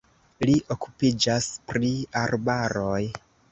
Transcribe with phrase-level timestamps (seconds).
[0.49, 1.93] Li okupiĝas pri
[2.25, 3.01] arbaroj.